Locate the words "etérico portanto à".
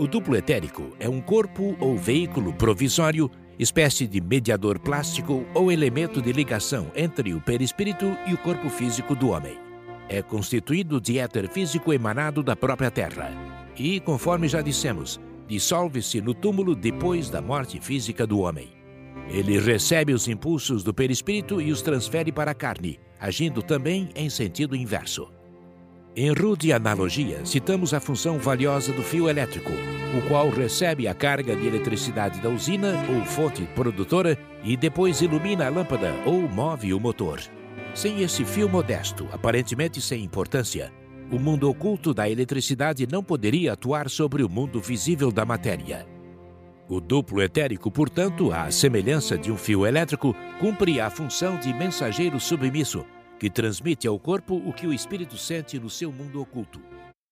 47.40-48.68